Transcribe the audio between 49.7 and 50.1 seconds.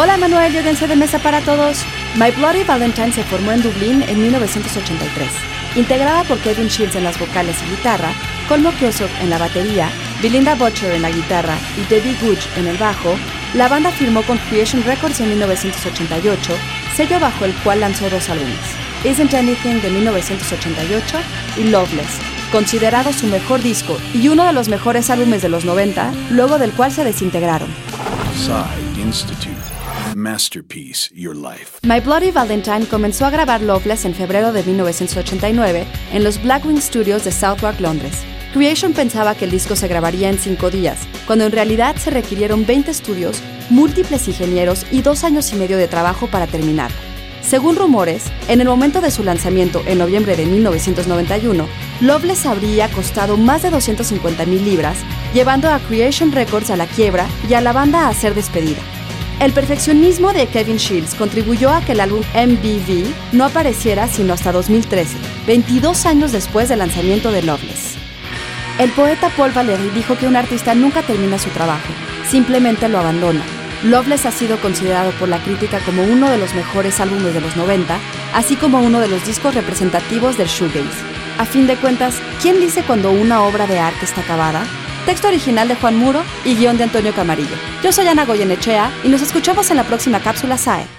en